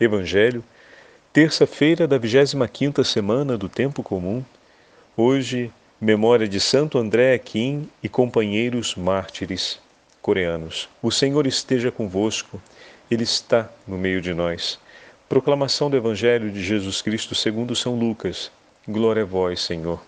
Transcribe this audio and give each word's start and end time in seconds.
Evangelho, 0.00 0.62
terça-feira 1.32 2.06
da 2.06 2.20
25ª 2.20 3.02
semana 3.02 3.58
do 3.58 3.68
Tempo 3.68 4.00
Comum. 4.00 4.44
Hoje, 5.16 5.72
memória 6.00 6.46
de 6.46 6.60
Santo 6.60 6.98
André 6.98 7.34
Aquim 7.34 7.88
e 8.00 8.08
companheiros 8.08 8.94
mártires 8.94 9.80
coreanos. 10.22 10.88
O 11.02 11.10
Senhor 11.10 11.48
esteja 11.48 11.90
convosco, 11.90 12.62
Ele 13.10 13.24
está 13.24 13.68
no 13.88 13.98
meio 13.98 14.20
de 14.20 14.32
nós. 14.32 14.78
Proclamação 15.28 15.90
do 15.90 15.96
Evangelho 15.96 16.48
de 16.48 16.62
Jesus 16.62 17.02
Cristo 17.02 17.34
segundo 17.34 17.74
São 17.74 17.98
Lucas. 17.98 18.52
Glória 18.86 19.24
a 19.24 19.26
vós, 19.26 19.62
Senhor. 19.62 20.00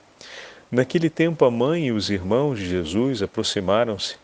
Naquele 0.71 1.11
tempo 1.11 1.45
a 1.45 1.51
mãe 1.51 1.89
e 1.89 1.93
os 1.93 2.11
irmãos 2.11 2.61
de 2.61 2.69
Jesus 2.69 3.25
aproximaram-se, 3.25 4.15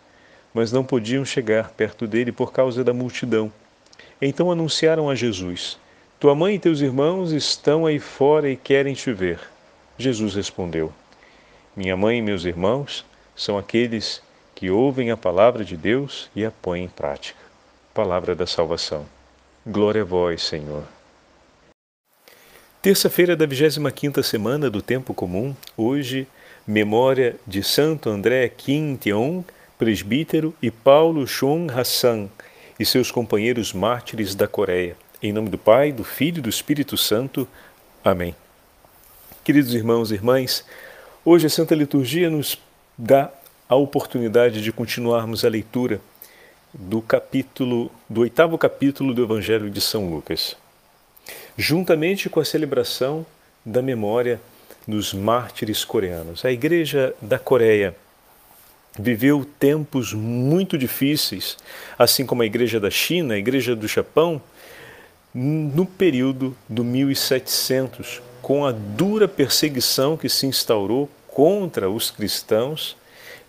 mas 0.54 0.70
não 0.70 0.84
podiam 0.84 1.24
chegar 1.24 1.70
perto 1.70 2.06
dele 2.06 2.30
por 2.30 2.52
causa 2.52 2.84
da 2.84 2.94
multidão 2.94 3.50
então 4.20 4.50
anunciaram 4.50 5.08
a 5.10 5.14
Jesus: 5.14 5.78
Tua 6.18 6.34
mãe 6.34 6.54
e 6.54 6.58
teus 6.58 6.80
irmãos 6.80 7.32
estão 7.32 7.86
aí 7.86 7.98
fora 7.98 8.50
e 8.50 8.56
querem 8.56 8.94
te 8.94 9.12
ver. 9.12 9.38
Jesus 9.98 10.34
respondeu: 10.34 10.92
Minha 11.76 11.96
mãe 11.96 12.18
e 12.18 12.22
meus 12.22 12.44
irmãos 12.44 13.04
são 13.34 13.58
aqueles 13.58 14.22
que 14.54 14.70
ouvem 14.70 15.10
a 15.10 15.16
palavra 15.16 15.64
de 15.64 15.76
Deus 15.76 16.30
e 16.34 16.44
a 16.44 16.50
põem 16.50 16.84
em 16.84 16.88
prática. 16.88 17.38
Palavra 17.92 18.34
da 18.34 18.46
salvação. 18.46 19.06
Glória 19.66 20.02
a 20.02 20.04
vós, 20.04 20.42
Senhor. 20.42 20.84
Terça-feira 22.80 23.34
da 23.34 23.46
25ª 23.46 24.22
semana 24.22 24.70
do 24.70 24.80
Tempo 24.80 25.12
Comum, 25.12 25.56
hoje, 25.76 26.26
memória 26.66 27.36
de 27.46 27.62
Santo 27.62 28.08
André 28.08 28.48
Kim 28.48 28.96
Teong, 28.96 29.44
presbítero, 29.76 30.54
e 30.62 30.70
Paulo 30.70 31.26
Chon 31.26 31.66
Hassan, 31.68 32.28
e 32.78 32.84
seus 32.84 33.10
companheiros 33.10 33.72
mártires 33.72 34.34
da 34.34 34.46
Coreia. 34.46 34.96
Em 35.22 35.32
nome 35.32 35.48
do 35.48 35.58
Pai, 35.58 35.92
do 35.92 36.04
Filho 36.04 36.38
e 36.38 36.42
do 36.42 36.48
Espírito 36.48 36.96
Santo. 36.96 37.48
Amém. 38.04 38.34
Queridos 39.42 39.74
irmãos 39.74 40.10
e 40.10 40.14
irmãs, 40.14 40.64
hoje 41.24 41.46
a 41.46 41.50
Santa 41.50 41.74
Liturgia 41.74 42.28
nos 42.28 42.58
dá 42.98 43.30
a 43.68 43.76
oportunidade 43.76 44.62
de 44.62 44.72
continuarmos 44.72 45.44
a 45.44 45.48
leitura 45.48 46.00
do 46.72 47.00
capítulo, 47.00 47.90
do 48.08 48.20
oitavo 48.20 48.58
capítulo 48.58 49.14
do 49.14 49.22
Evangelho 49.22 49.70
de 49.70 49.80
São 49.80 50.10
Lucas, 50.10 50.56
juntamente 51.56 52.28
com 52.28 52.40
a 52.40 52.44
celebração 52.44 53.24
da 53.64 53.80
memória 53.80 54.40
dos 54.86 55.12
mártires 55.12 55.84
coreanos. 55.84 56.44
A 56.44 56.52
Igreja 56.52 57.14
da 57.20 57.38
Coreia 57.38 57.96
viveu 58.98 59.44
tempos 59.58 60.12
muito 60.12 60.76
difíceis, 60.78 61.56
assim 61.98 62.24
como 62.24 62.42
a 62.42 62.46
Igreja 62.46 62.80
da 62.80 62.90
China, 62.90 63.34
a 63.34 63.38
Igreja 63.38 63.76
do 63.76 63.86
Japão, 63.86 64.40
no 65.34 65.84
período 65.84 66.56
do 66.68 66.82
1700, 66.82 68.22
com 68.40 68.64
a 68.64 68.72
dura 68.72 69.28
perseguição 69.28 70.16
que 70.16 70.28
se 70.28 70.46
instaurou 70.46 71.10
contra 71.28 71.90
os 71.90 72.10
cristãos 72.10 72.96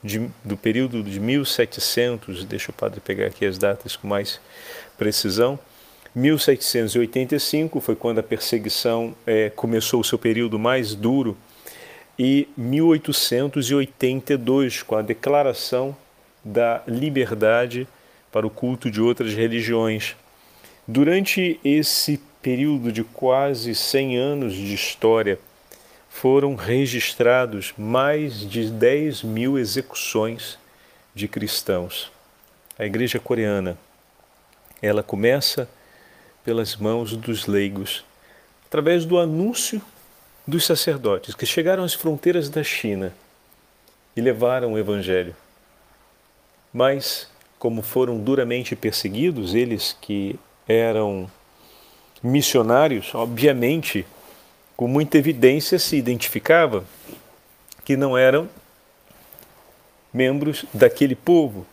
de, 0.04 0.30
do 0.44 0.58
período 0.58 1.02
de 1.02 1.20
1700, 1.20 2.44
deixa 2.44 2.72
o 2.72 2.74
padre 2.74 3.00
pegar 3.00 3.28
aqui 3.28 3.46
as 3.46 3.58
datas 3.58 3.96
com 3.96 4.08
mais 4.08 4.40
precisão, 4.98 5.58
1785 6.14 7.80
foi 7.80 7.96
quando 7.96 8.20
a 8.20 8.24
perseguição 8.24 9.16
é, 9.26 9.52
começou 9.52 10.02
o 10.02 10.04
seu 10.04 10.18
período 10.18 10.58
mais 10.58 10.96
duro 10.96 11.38
e 12.18 12.48
1882, 12.58 14.82
com 14.82 14.96
a 14.96 15.02
Declaração 15.02 15.96
da 16.44 16.82
Liberdade 16.88 17.88
para 18.32 18.48
o 18.48 18.50
culto 18.50 18.90
de 18.90 19.02
outras 19.02 19.34
religiões. 19.34 20.16
Durante 20.88 21.60
esse 21.64 22.20
período 22.42 22.92
de 22.92 23.04
quase 23.04 23.76
100 23.76 24.18
anos 24.18 24.54
de 24.54 24.74
história, 24.74 25.38
foram 26.10 26.56
registrados 26.56 27.74
mais 27.78 28.40
de 28.40 28.72
10 28.72 29.22
mil 29.22 29.58
execuções 29.58 30.58
de 31.14 31.28
cristãos. 31.28 32.12
A 32.80 32.86
igreja 32.86 33.20
coreana, 33.20 33.78
ela 34.82 35.04
começa 35.04 35.70
pelas 36.44 36.76
mãos 36.76 37.16
dos 37.16 37.46
leigos, 37.46 38.04
através 38.66 39.06
do 39.06 39.20
anúncio 39.20 39.80
dos 40.48 40.66
sacerdotes 40.66 41.36
que 41.36 41.46
chegaram 41.46 41.84
às 41.84 41.94
fronteiras 41.94 42.50
da 42.50 42.64
China 42.64 43.14
e 44.16 44.22
levaram 44.22 44.74
o 44.74 44.80
Evangelho. 44.80 45.36
Mas, 46.74 47.30
como 47.60 47.82
foram 47.82 48.18
duramente 48.18 48.76
perseguidos, 48.76 49.54
eles 49.54 49.98
que 50.00 50.40
eram 50.68 51.30
missionários, 52.24 53.14
obviamente, 53.14 54.06
com 54.76 54.88
muita 54.88 55.18
evidência 55.18 55.78
se 55.78 55.98
identificava 55.98 56.86
que 57.84 57.98
não 57.98 58.18
eram 58.18 58.50
membros 60.14 60.66
daquele 60.74 61.16
povo. 61.16 61.66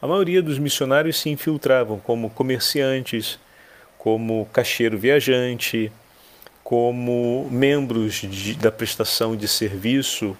A 0.00 0.06
maioria 0.06 0.42
dos 0.42 0.58
missionários 0.58 1.18
se 1.20 1.30
infiltravam 1.30 1.98
como 2.00 2.30
comerciantes, 2.30 3.38
como 3.98 4.46
caixeiro 4.52 4.98
viajante, 4.98 5.92
como 6.64 7.48
membros 7.50 8.14
de, 8.14 8.54
da 8.54 8.70
prestação 8.70 9.36
de 9.36 9.48
serviço 9.48 10.36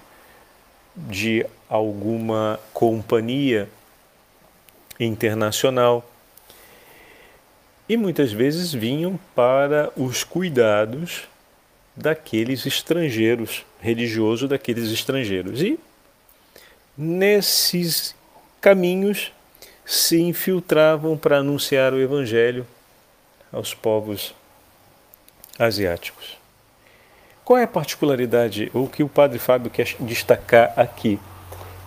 de 0.95 1.45
alguma 1.69 2.59
companhia 2.73 3.67
internacional 4.99 6.07
e 7.87 7.97
muitas 7.97 8.31
vezes 8.31 8.73
vinham 8.73 9.19
para 9.35 9.91
os 9.97 10.23
cuidados 10.23 11.23
daqueles 11.95 12.65
estrangeiros, 12.65 13.65
religiosos 13.81 14.49
daqueles 14.49 14.91
estrangeiros. 14.91 15.61
E 15.61 15.79
nesses 16.97 18.15
caminhos 18.61 19.31
se 19.85 20.21
infiltravam 20.21 21.17
para 21.17 21.39
anunciar 21.39 21.93
o 21.93 21.99
evangelho 21.99 22.65
aos 23.51 23.73
povos 23.73 24.33
asiáticos. 25.57 26.37
Qual 27.43 27.59
é 27.59 27.63
a 27.63 27.67
particularidade, 27.67 28.71
ou 28.73 28.85
o 28.85 28.89
que 28.89 29.03
o 29.03 29.09
Padre 29.09 29.37
Fábio 29.37 29.69
quer 29.69 29.95
destacar 29.99 30.73
aqui? 30.77 31.19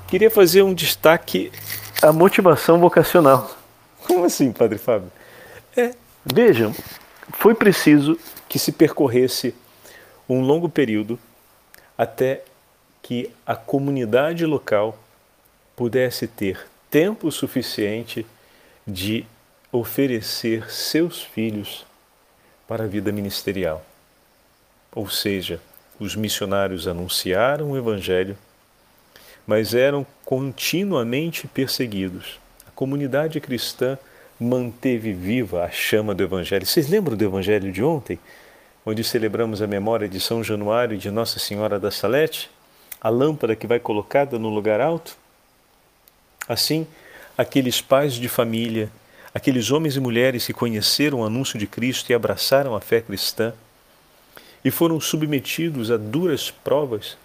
Queria 0.06 0.31
fazer 0.31 0.62
um 0.62 0.75
destaque 0.75 1.50
à 2.03 2.12
motivação 2.12 2.78
vocacional. 2.78 3.50
Como 4.06 4.25
assim, 4.25 4.53
Padre 4.53 4.78
Fábio? 4.78 5.10
É, 5.76 5.93
vejam, 6.25 6.75
foi 7.32 7.55
preciso 7.55 8.19
que 8.49 8.59
se 8.59 8.71
percorresse 8.71 9.55
um 10.28 10.41
longo 10.41 10.69
período 10.69 11.19
até 11.97 12.43
que 13.03 13.31
a 13.47 13.56
comunidade 13.56 14.44
local 14.44 14.99
pudesse 15.75 16.26
ter 16.26 16.66
tempo 16.91 17.31
suficiente 17.31 18.26
de 18.87 19.25
oferecer 19.72 20.71
seus 20.71 21.22
filhos 21.22 21.87
para 22.66 22.84
a 22.84 22.87
vida 22.87 23.12
ministerial. 23.12 23.84
Ou 24.93 25.09
seja, 25.09 25.60
os 25.99 26.15
missionários 26.15 26.87
anunciaram 26.88 27.71
o 27.71 27.77
Evangelho, 27.77 28.37
mas 29.47 29.75
eram 29.75 30.06
continuamente 30.25 31.47
perseguidos. 31.47 32.38
A 32.66 32.71
comunidade 32.72 33.41
cristã 33.41 33.99
manteve 34.38 35.12
viva 35.12 35.65
a 35.65 35.71
chama 35.71 36.15
do 36.15 36.22
Evangelho. 36.22 36.66
Vocês 36.66 36.88
lembram 36.88 37.16
do 37.16 37.25
Evangelho 37.25 37.72
de 37.72 37.82
ontem, 37.82 38.19
onde 38.84 39.03
celebramos 39.03 39.62
a 39.62 39.66
memória 39.66 40.09
de 40.09 40.21
São 40.21 40.43
Januário 40.44 40.94
e 40.94 40.99
de 40.99 41.10
Nossa 41.10 41.38
Senhora 41.38 41.78
da 41.78 41.91
Salete? 41.91 42.50
A 43.00 43.09
lâmpada 43.09 43.56
que 43.56 43.66
vai 43.66 43.78
colocada 43.78 44.38
no 44.38 44.49
lugar 44.49 44.81
alto? 44.81 45.16
Assim, 46.49 46.87
aqueles 47.37 47.81
pais 47.81 48.15
de 48.15 48.28
família 48.28 48.91
aqueles 49.36 49.70
homens 49.70 49.97
e 49.97 50.00
mulheres 50.00 50.47
que 50.47 50.54
conheceram 50.54 51.20
o 51.20 51.24
anúncio 51.24 51.58
de 51.58 51.66
Cristo 51.66 52.10
e 52.10 52.14
abraçaram 52.14 52.75
a 52.75 52.81
fé 52.81 53.02
cristã 53.02 53.52
e 54.64 54.70
foram 54.70 54.99
submetidos 54.99 55.90
a 55.90 55.99
duras 55.99 56.50
provas, 56.50 57.19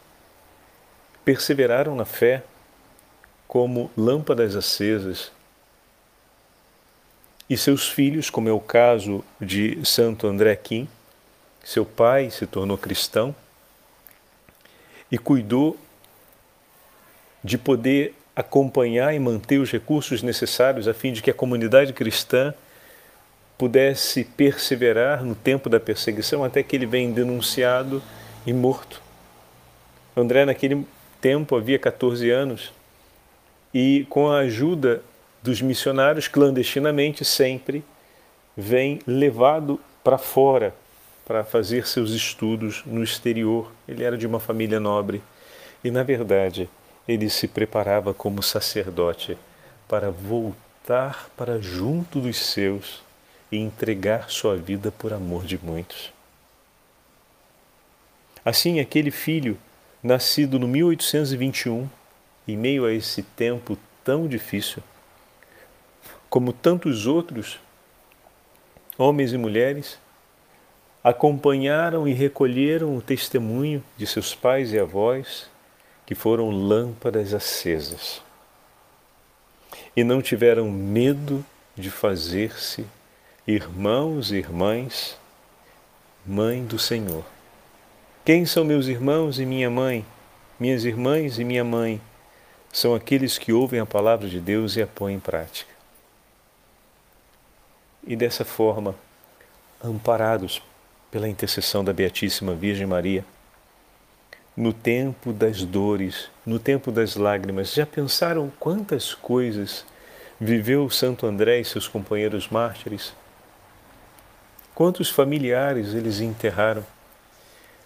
perseveraram 1.24 1.96
na 1.96 2.04
fé 2.04 2.44
como 3.48 3.90
lâmpadas 3.96 4.58
acesas. 4.58 5.32
E 7.50 7.56
seus 7.56 7.88
filhos, 7.88 8.30
como 8.30 8.50
é 8.50 8.52
o 8.52 8.60
caso 8.60 9.24
de 9.40 9.80
Santo 9.86 10.28
André 10.28 10.54
Kim, 10.58 10.90
seu 11.64 11.86
pai 11.86 12.30
se 12.30 12.46
tornou 12.46 12.78
cristão 12.78 13.34
e 15.10 15.18
cuidou 15.18 15.78
de 17.42 17.58
poder 17.58 18.14
acompanhar 18.36 19.14
e 19.14 19.20
manter 19.20 19.60
os 19.60 19.72
recursos 19.72 20.24
necessários 20.24 20.88
a 20.88 20.94
fim 20.94 21.12
de 21.12 21.22
que 21.22 21.30
a 21.30 21.34
comunidade 21.34 21.94
cristã 21.94 22.54
pudesse 23.58 24.24
perseverar 24.24 25.24
no 25.24 25.36
tempo 25.36 25.70
da 25.70 25.80
perseguição 25.80 26.44
até 26.44 26.64
que 26.64 26.76
ele 26.76 26.86
venha 26.86 27.12
denunciado 27.12 28.02
e 28.46 28.54
morto. 28.54 29.02
André, 30.16 30.46
naquele 30.46 30.86
tempo, 31.20 31.56
havia 31.56 31.78
14 31.78 32.30
anos 32.30 32.74
e, 33.74 34.06
com 34.10 34.30
a 34.30 34.40
ajuda 34.40 35.04
dos 35.44 35.62
missionários, 35.62 36.28
clandestinamente, 36.28 37.24
sempre 37.24 37.84
vem 38.58 39.00
levado 39.06 39.80
para 40.04 40.18
fora 40.18 40.74
para 41.26 41.44
fazer 41.44 41.88
seus 41.88 42.12
estudos 42.12 42.84
no 42.86 43.04
exterior. 43.04 43.72
Ele 43.88 44.04
era 44.04 44.18
de 44.18 44.28
uma 44.28 44.40
família 44.40 44.80
nobre 44.80 45.22
e, 45.84 45.92
na 45.92 46.04
verdade, 46.04 46.70
ele 47.08 47.30
se 47.30 47.48
preparava 47.48 48.14
como 48.14 48.42
sacerdote 48.42 49.38
para 49.88 50.10
voltar 50.10 51.30
para 51.36 51.60
junto 51.60 52.20
dos 52.20 52.38
seus 52.38 53.02
e 53.52 53.58
entregar 53.58 54.30
sua 54.30 54.56
vida 54.56 54.92
por 54.92 55.12
amor 55.12 55.46
de 55.46 55.58
muitos. 55.58 56.12
Assim, 58.44 58.80
aquele 58.80 59.12
filho, 59.12 59.58
nascido 60.02 60.58
no 60.58 60.68
1821, 60.68 61.88
em 62.48 62.58
meio 62.58 62.86
a 62.86 62.94
esse 62.94 63.22
tempo 63.22 63.78
tão 64.04 64.28
difícil, 64.28 64.82
como 66.28 66.52
tantos 66.52 67.06
outros, 67.06 67.60
homens 68.98 69.34
e 69.34 69.38
mulheres, 69.38 70.00
acompanharam 71.04 72.08
e 72.08 72.14
recolheram 72.14 72.96
o 72.96 73.02
testemunho 73.02 73.84
de 73.98 74.08
seus 74.08 74.34
pais 74.34 74.72
e 74.74 74.80
avós, 74.80 75.51
que 76.12 76.16
foram 76.16 76.50
lâmpadas 76.50 77.34
acesas, 77.34 78.22
e 79.96 80.04
não 80.04 80.22
tiveram 80.22 80.70
medo 80.70 81.42
de 81.74 81.90
fazer-se 81.90 82.86
irmãos 83.48 84.30
e 84.30 84.36
irmãs, 84.36 85.18
mãe 86.26 86.66
do 86.66 86.78
Senhor. 86.78 87.24
Quem 88.26 88.46
são 88.46 88.66
meus 88.66 88.88
irmãos 88.88 89.40
e 89.40 89.46
minha 89.46 89.70
mãe? 89.70 90.06
Minhas 90.60 90.84
irmãs 90.84 91.40
e 91.40 91.46
minha 91.46 91.64
mãe 91.64 92.02
são 92.74 92.94
aqueles 92.94 93.38
que 93.38 93.54
ouvem 93.54 93.80
a 93.80 93.86
palavra 93.86 94.28
de 94.28 94.42
Deus 94.42 94.76
e 94.76 94.82
a 94.82 94.88
põem 94.88 95.16
em 95.16 95.20
prática. 95.22 95.72
E 98.06 98.18
dessa 98.18 98.44
forma, 98.44 98.96
amparados 99.82 100.62
pela 101.10 101.30
intercessão 101.30 101.86
da 101.86 101.94
Beatíssima 101.94 102.54
Virgem 102.54 102.86
Maria, 102.86 103.24
no 104.56 104.74
tempo 104.74 105.32
das 105.32 105.64
dores, 105.64 106.30
no 106.46 106.60
tempo 106.60 106.92
das 106.92 107.16
lágrimas, 107.16 107.74
já 107.74 107.86
pensaram 107.86 108.52
quantas 108.60 109.14
coisas 109.14 109.86
viveu 110.40 110.90
Santo 110.90 111.26
André 111.26 111.60
e 111.60 111.66
seus 111.66 111.88
companheiros 111.88 112.50
mártires? 112.50 113.14
Quantos 114.76 115.10
familiares 115.10 115.94
eles 115.94 116.20
enterraram? 116.20 116.86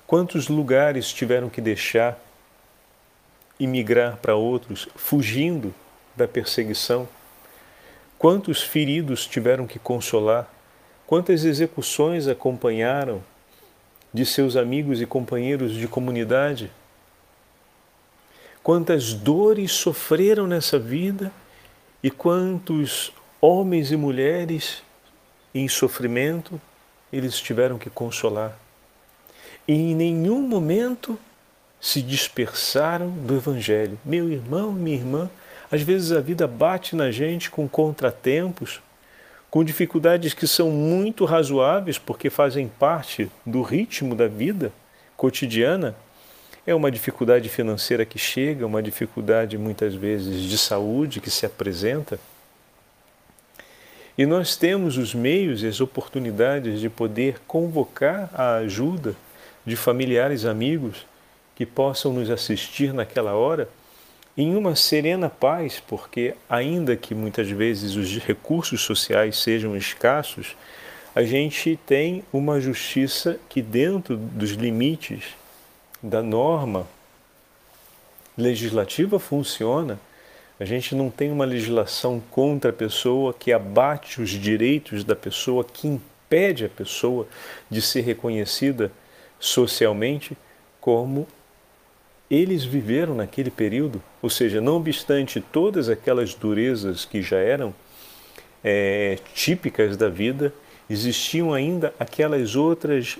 Quantos 0.08 0.48
lugares 0.48 1.12
tiveram 1.12 1.50
que 1.50 1.62
deixar 1.62 2.20
e 3.60 3.68
migrar 3.68 4.18
para 4.18 4.36
outros, 4.36 4.88
fugindo 4.96 5.74
da 6.16 6.28
perseguição? 6.28 7.08
Quantos 8.18 8.62
feridos 8.64 9.28
tiveram 9.28 9.68
que 9.68 9.78
consolar? 9.78 10.50
Quantas 11.06 11.44
execuções 11.44 12.28
acompanharam 12.28 13.22
de 14.16 14.26
seus 14.26 14.56
amigos 14.56 15.02
e 15.02 15.06
companheiros 15.06 15.74
de 15.74 15.88
comunidade? 15.88 16.72
Quantas 18.64 19.14
dores 19.14 19.74
sofreram 19.74 20.48
nessa 20.48 20.80
vida 20.80 21.32
e 22.02 22.10
quantos 22.10 23.12
homens 23.42 23.92
e 23.92 23.98
mulheres 23.98 24.82
em 25.54 25.68
sofrimento 25.68 26.60
eles 27.12 27.40
tiveram 27.40 27.78
que 27.78 27.90
consolar. 27.90 28.58
E 29.68 29.74
em 29.74 29.94
nenhum 29.94 30.42
momento 30.42 31.20
se 31.80 32.02
dispersaram 32.02 33.10
do 33.10 33.36
Evangelho. 33.36 34.00
Meu 34.04 34.30
irmão, 34.30 34.72
minha 34.72 34.98
irmã, 34.98 35.30
às 35.72 35.82
vezes 35.82 36.12
a 36.12 36.22
vida 36.22 36.48
bate 36.48 36.96
na 36.96 37.12
gente 37.12 37.52
com 37.52 37.68
contratempos, 37.68 38.82
com 39.56 39.64
dificuldades 39.64 40.34
que 40.34 40.46
são 40.46 40.70
muito 40.70 41.24
razoáveis 41.24 41.98
porque 41.98 42.30
fazem 42.30 42.68
parte 42.68 43.32
do 43.46 43.62
ritmo 43.62 44.14
da 44.14 44.28
vida 44.28 44.70
cotidiana. 45.16 45.96
É 46.68 46.76
uma 46.76 46.92
dificuldade 46.92 47.48
financeira 47.48 48.06
que 48.06 48.20
chega, 48.20 48.68
uma 48.68 48.84
dificuldade 48.84 49.58
muitas 49.58 49.96
vezes 49.96 50.42
de 50.42 50.58
saúde 50.58 51.22
que 51.22 51.32
se 51.32 51.46
apresenta. 51.46 52.20
E 54.18 54.26
nós 54.26 54.58
temos 54.58 54.98
os 54.98 55.16
meios 55.16 55.64
e 55.64 55.68
as 55.68 55.80
oportunidades 55.80 56.82
de 56.82 56.90
poder 56.90 57.40
convocar 57.48 58.30
a 58.34 58.56
ajuda 58.56 59.16
de 59.66 59.78
familiares 59.78 60.44
amigos 60.44 61.08
que 61.56 61.66
possam 61.66 62.12
nos 62.12 62.30
assistir 62.30 62.94
naquela 62.94 63.36
hora 63.36 63.70
em 64.38 64.56
uma 64.56 64.76
serena 64.76 65.30
paz, 65.30 65.82
porque, 65.88 66.34
ainda 66.50 66.96
que 66.96 67.16
muitas 67.16 67.50
vezes 67.50 67.96
os 67.96 68.18
recursos 68.18 68.82
sociais 68.82 69.38
sejam 69.38 69.78
escassos, 69.78 70.56
a 71.16 71.24
gente 71.24 71.80
tem 71.86 72.24
uma 72.34 72.60
justiça 72.60 73.40
que, 73.48 73.62
dentro 73.62 74.18
dos 74.18 74.52
limites 74.52 75.24
da 76.04 76.22
norma 76.22 76.86
legislativa, 78.38 79.18
funciona. 79.18 79.98
A 80.60 80.66
gente 80.66 80.94
não 80.94 81.10
tem 81.10 81.32
uma 81.32 81.46
legislação 81.46 82.22
contra 82.32 82.72
a 82.72 82.74
pessoa 82.74 83.34
que 83.34 83.54
abate 83.54 84.22
os 84.22 84.30
direitos 84.30 85.06
da 85.06 85.16
pessoa, 85.16 85.64
que 85.64 85.88
impede 85.88 86.66
a 86.66 86.70
pessoa 86.70 87.28
de 87.70 87.82
ser 87.82 88.02
reconhecida 88.02 88.92
socialmente 89.40 90.38
como 90.82 91.26
eles 92.30 92.64
viveram 92.64 93.16
naquele 93.16 93.52
período, 93.52 94.02
ou 94.22 94.30
seja, 94.30 94.60
não 94.60 94.78
obstante 94.78 95.40
todas 95.40 95.90
aquelas 95.90 96.34
durezas 96.34 97.06
que 97.06 97.22
já 97.22 97.38
eram 97.38 97.74
é, 98.64 99.20
típicas 99.34 99.96
da 99.96 100.10
vida, 100.10 100.54
existiam 100.90 101.54
ainda 101.54 101.94
aquelas 102.00 102.56
outras 102.56 103.20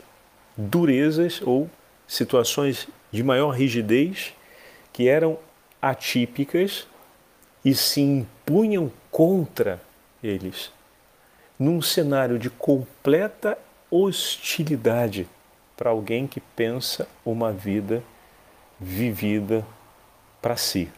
durezas 0.58 1.42
ou 1.44 1.70
situações 2.08 2.88
de 3.12 3.24
maior 3.24 3.52
rigidez 3.52 4.34
que 4.92 5.08
eram 5.08 5.38
atípicas 5.82 6.88
e 7.64 7.74
se 7.76 8.02
impunham 8.02 8.92
contra 9.12 9.82
eles, 10.24 10.72
num 11.60 11.82
cenário 11.82 12.40
de 12.40 12.50
completa 12.50 13.58
hostilidade 13.90 15.28
para 15.78 15.90
alguém 15.90 16.26
que 16.26 16.40
pensa 16.40 17.08
uma 17.24 17.52
vida 17.52 18.04
vivida 18.80 19.66
para 20.42 20.58
si. 20.58 20.90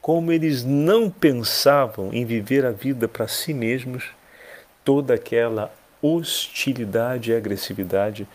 Como 0.00 0.32
eles 0.32 0.64
não 0.64 1.10
pensavam 1.10 2.12
em 2.12 2.24
viver 2.24 2.64
a 2.64 2.70
vida 2.70 3.06
para 3.08 3.28
si 3.28 3.52
mesmos, 3.52 4.04
toda 4.84 5.14
aquela 5.14 5.72
hostilidade 6.00 7.30
e 7.30 7.34
agressividade 7.34 8.26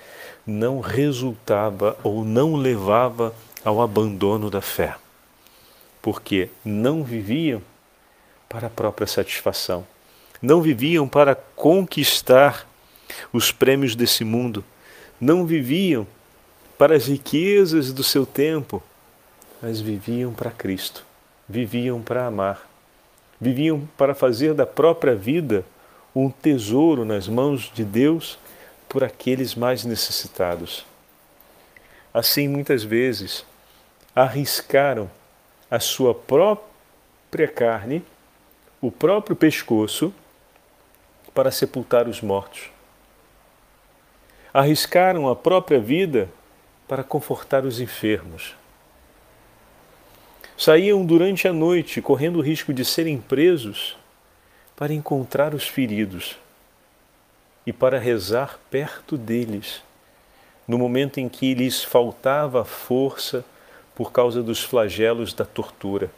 não 0.45 0.79
resultava 0.79 1.97
ou 2.03 2.25
não 2.25 2.55
levava 2.55 3.33
ao 3.63 3.81
abandono 3.81 4.49
da 4.49 4.61
fé, 4.61 4.95
porque 6.01 6.49
não 6.63 7.03
viviam 7.03 7.61
para 8.49 8.67
a 8.67 8.69
própria 8.69 9.07
satisfação, 9.07 9.87
não 10.41 10.61
viviam 10.61 11.07
para 11.07 11.33
conquistar 11.33 12.67
os 13.31 13.51
prêmios 13.51 13.95
desse 13.95 14.23
mundo, 14.25 14.63
não 15.19 15.45
viviam 15.45 16.05
para 16.77 16.95
as 16.95 17.07
riquezas 17.07 17.93
do 17.93 18.03
seu 18.03 18.25
tempo, 18.25 18.81
mas 19.61 19.79
viviam 19.79 20.33
para 20.33 20.51
Cristo, 20.51 21.05
viviam 21.47 22.01
para 22.01 22.25
amar, 22.25 22.67
viviam 23.39 23.87
para 23.97 24.13
fazer 24.13 24.53
da 24.53 24.65
própria 24.65 25.15
vida 25.15 25.63
um 26.15 26.29
tesouro 26.29 27.05
nas 27.05 27.27
mãos 27.27 27.71
de 27.73 27.83
Deus 27.83 28.37
por 28.87 29.03
aqueles 29.03 29.55
mais 29.55 29.83
necessitados. 29.83 30.85
Assim, 32.13 32.47
muitas 32.47 32.83
vezes, 32.83 33.43
arriscaram 34.15 35.09
a 35.69 35.79
sua 35.79 36.13
própria 36.13 37.47
carne, 37.47 38.05
o 38.79 38.91
próprio 38.91 39.35
pescoço, 39.35 40.13
para 41.33 41.49
sepultar 41.49 42.07
os 42.07 42.21
mortos. 42.21 42.69
Arriscaram 44.53 45.27
a 45.27 45.35
própria 45.35 45.79
vida 45.79 46.29
para 46.93 47.03
confortar 47.03 47.65
os 47.65 47.79
enfermos. 47.79 48.53
Saíam 50.55 51.03
durante 51.03 51.47
a 51.47 51.51
noite, 51.51 51.99
correndo 52.03 52.37
o 52.37 52.41
risco 52.43 52.71
de 52.71 52.85
serem 52.85 53.17
presos, 53.17 53.97
para 54.75 54.93
encontrar 54.93 55.55
os 55.55 55.67
feridos 55.67 56.37
e 57.65 57.73
para 57.73 57.97
rezar 57.97 58.59
perto 58.69 59.17
deles, 59.17 59.81
no 60.67 60.77
momento 60.77 61.19
em 61.19 61.27
que 61.27 61.55
lhes 61.55 61.83
faltava 61.83 62.63
força 62.63 63.43
por 63.95 64.11
causa 64.11 64.43
dos 64.43 64.63
flagelos 64.63 65.33
da 65.33 65.45
tortura. 65.45 66.11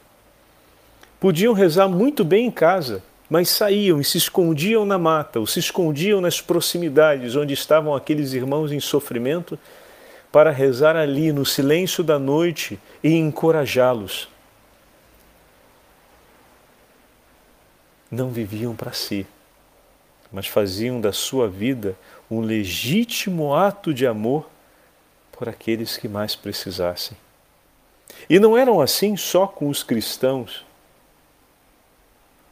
Podiam 1.18 1.54
rezar 1.54 1.88
muito 1.88 2.22
bem 2.22 2.48
em 2.48 2.50
casa, 2.50 3.02
mas 3.30 3.48
saíam 3.48 3.98
e 3.98 4.04
se 4.04 4.18
escondiam 4.18 4.84
na 4.84 4.98
mata, 4.98 5.40
ou 5.40 5.46
se 5.46 5.58
escondiam 5.58 6.20
nas 6.20 6.42
proximidades 6.42 7.34
onde 7.34 7.54
estavam 7.54 7.94
aqueles 7.94 8.34
irmãos 8.34 8.70
em 8.72 8.78
sofrimento 8.78 9.58
para 10.36 10.50
rezar 10.50 10.96
ali 10.96 11.32
no 11.32 11.46
silêncio 11.46 12.04
da 12.04 12.18
noite 12.18 12.78
e 13.02 13.14
encorajá-los. 13.14 14.28
Não 18.10 18.28
viviam 18.28 18.76
para 18.76 18.92
si, 18.92 19.26
mas 20.30 20.46
faziam 20.46 21.00
da 21.00 21.10
sua 21.10 21.48
vida 21.48 21.96
um 22.30 22.42
legítimo 22.42 23.54
ato 23.54 23.94
de 23.94 24.06
amor 24.06 24.46
por 25.32 25.48
aqueles 25.48 25.96
que 25.96 26.06
mais 26.06 26.36
precisassem. 26.36 27.16
E 28.28 28.38
não 28.38 28.58
eram 28.58 28.78
assim 28.78 29.16
só 29.16 29.46
com 29.46 29.70
os 29.70 29.82
cristãos 29.82 30.66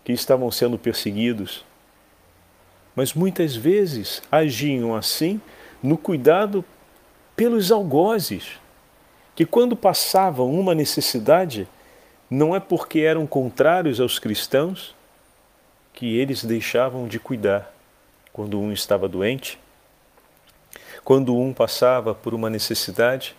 que 0.02 0.12
estavam 0.12 0.50
sendo 0.50 0.78
perseguidos, 0.78 1.66
mas 2.96 3.12
muitas 3.12 3.54
vezes 3.54 4.22
agiam 4.32 4.96
assim 4.96 5.38
no 5.82 5.98
cuidado 5.98 6.64
pelos 7.36 7.72
algozes, 7.72 8.60
que 9.34 9.44
quando 9.44 9.74
passavam 9.74 10.52
uma 10.52 10.74
necessidade, 10.74 11.68
não 12.30 12.54
é 12.54 12.60
porque 12.60 13.00
eram 13.00 13.26
contrários 13.26 14.00
aos 14.00 14.18
cristãos 14.18 14.94
que 15.92 16.16
eles 16.16 16.44
deixavam 16.44 17.06
de 17.06 17.18
cuidar 17.18 17.72
quando 18.32 18.58
um 18.58 18.72
estava 18.72 19.08
doente, 19.08 19.58
quando 21.04 21.36
um 21.36 21.52
passava 21.52 22.14
por 22.14 22.34
uma 22.34 22.50
necessidade 22.50 23.36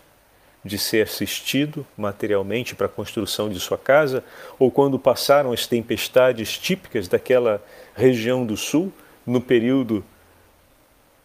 de 0.64 0.78
ser 0.78 1.02
assistido 1.02 1.86
materialmente 1.96 2.74
para 2.74 2.86
a 2.86 2.88
construção 2.88 3.48
de 3.48 3.60
sua 3.60 3.78
casa, 3.78 4.24
ou 4.58 4.70
quando 4.70 4.98
passaram 4.98 5.52
as 5.52 5.66
tempestades 5.66 6.58
típicas 6.58 7.08
daquela 7.08 7.62
região 7.94 8.44
do 8.44 8.56
sul, 8.56 8.92
no 9.24 9.40
período 9.40 10.04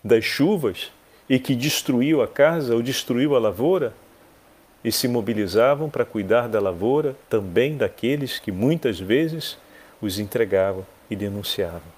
das 0.03 0.23
chuvas, 0.23 0.91
e 1.31 1.39
que 1.39 1.55
destruiu 1.55 2.21
a 2.21 2.27
casa 2.27 2.75
ou 2.75 2.81
destruiu 2.81 3.37
a 3.37 3.39
lavoura, 3.39 3.93
e 4.83 4.91
se 4.91 5.07
mobilizavam 5.07 5.89
para 5.89 6.03
cuidar 6.03 6.49
da 6.49 6.59
lavoura 6.59 7.15
também 7.29 7.77
daqueles 7.77 8.37
que 8.37 8.51
muitas 8.51 8.99
vezes 8.99 9.57
os 10.01 10.19
entregavam 10.19 10.85
e 11.09 11.15
denunciavam. 11.15 11.89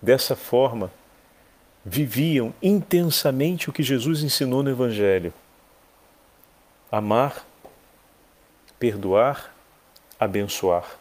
Dessa 0.00 0.36
forma, 0.36 0.88
viviam 1.84 2.54
intensamente 2.62 3.68
o 3.68 3.72
que 3.72 3.82
Jesus 3.82 4.22
ensinou 4.22 4.62
no 4.62 4.70
Evangelho: 4.70 5.34
amar, 6.92 7.44
perdoar, 8.78 9.52
abençoar. 10.16 10.96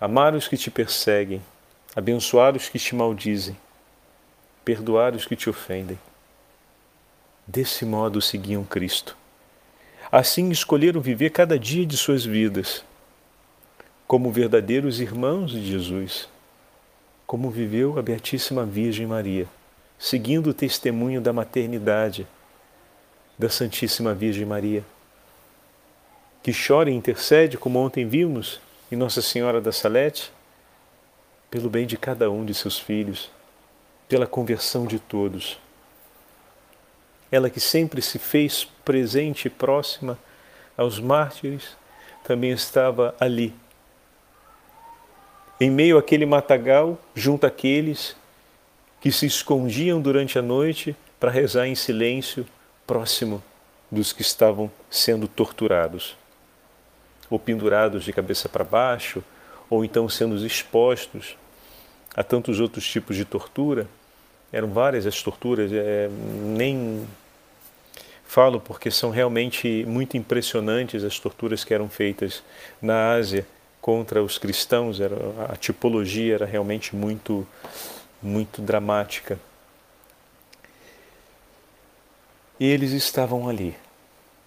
Amar 0.00 0.36
os 0.36 0.46
que 0.46 0.56
te 0.56 0.70
perseguem, 0.70 1.42
abençoar 1.96 2.54
os 2.54 2.68
que 2.68 2.78
te 2.78 2.94
maldizem, 2.94 3.56
perdoar 4.64 5.14
os 5.14 5.26
que 5.26 5.36
te 5.36 5.48
ofendem. 5.48 5.98
Desse 7.46 7.84
modo 7.84 8.20
seguiam 8.20 8.64
Cristo. 8.64 9.16
Assim 10.12 10.50
escolheram 10.50 11.00
viver 11.00 11.30
cada 11.30 11.58
dia 11.58 11.86
de 11.86 11.96
suas 11.96 12.24
vidas 12.24 12.84
como 14.06 14.32
verdadeiros 14.32 15.00
irmãos 15.00 15.52
de 15.52 15.64
Jesus, 15.64 16.28
como 17.28 17.48
viveu 17.48 17.96
a 17.96 18.02
Beatíssima 18.02 18.64
Virgem 18.64 19.06
Maria, 19.06 19.46
seguindo 19.96 20.50
o 20.50 20.54
testemunho 20.54 21.20
da 21.20 21.32
maternidade 21.32 22.26
da 23.38 23.48
Santíssima 23.48 24.12
Virgem 24.12 24.44
Maria, 24.44 24.84
que 26.42 26.52
chora 26.52 26.90
e 26.90 26.92
intercede, 26.92 27.56
como 27.56 27.78
ontem 27.78 28.04
vimos 28.04 28.60
em 28.90 28.96
Nossa 28.96 29.22
Senhora 29.22 29.60
da 29.60 29.70
Salete, 29.70 30.32
pelo 31.48 31.70
bem 31.70 31.86
de 31.86 31.96
cada 31.96 32.28
um 32.30 32.44
de 32.44 32.52
seus 32.52 32.80
filhos, 32.80 33.30
pela 34.10 34.26
conversão 34.26 34.86
de 34.86 34.98
todos. 34.98 35.56
Ela 37.30 37.48
que 37.48 37.60
sempre 37.60 38.02
se 38.02 38.18
fez 38.18 38.64
presente 38.84 39.46
e 39.46 39.50
próxima 39.50 40.18
aos 40.76 40.98
mártires, 40.98 41.76
também 42.24 42.50
estava 42.50 43.14
ali, 43.20 43.54
em 45.60 45.70
meio 45.70 45.96
àquele 45.96 46.26
matagal, 46.26 46.98
junto 47.14 47.46
àqueles 47.46 48.16
que 49.00 49.12
se 49.12 49.26
escondiam 49.26 50.00
durante 50.00 50.38
a 50.38 50.42
noite 50.42 50.96
para 51.20 51.30
rezar 51.30 51.68
em 51.68 51.74
silêncio, 51.74 52.44
próximo 52.86 53.42
dos 53.90 54.12
que 54.12 54.22
estavam 54.22 54.70
sendo 54.90 55.28
torturados, 55.28 56.16
ou 57.28 57.38
pendurados 57.38 58.02
de 58.02 58.12
cabeça 58.12 58.48
para 58.48 58.64
baixo, 58.64 59.22
ou 59.68 59.84
então 59.84 60.08
sendo 60.08 60.44
expostos 60.44 61.36
a 62.16 62.24
tantos 62.24 62.58
outros 62.58 62.88
tipos 62.88 63.14
de 63.16 63.24
tortura. 63.24 63.86
Eram 64.52 64.68
várias 64.68 65.06
as 65.06 65.22
torturas, 65.22 65.70
é, 65.72 66.08
nem 66.42 67.06
falo 68.24 68.60
porque 68.60 68.90
são 68.90 69.10
realmente 69.10 69.84
muito 69.86 70.16
impressionantes 70.16 71.02
as 71.02 71.18
torturas 71.18 71.64
que 71.64 71.74
eram 71.74 71.88
feitas 71.88 72.42
na 72.80 73.12
Ásia 73.12 73.46
contra 73.80 74.22
os 74.22 74.38
cristãos, 74.38 75.00
era, 75.00 75.16
a 75.48 75.56
tipologia 75.56 76.34
era 76.34 76.46
realmente 76.46 76.94
muito, 76.94 77.46
muito 78.22 78.60
dramática. 78.60 79.38
E 82.58 82.66
eles 82.66 82.92
estavam 82.92 83.48
ali, 83.48 83.74